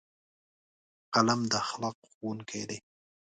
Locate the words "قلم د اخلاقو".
1.13-2.05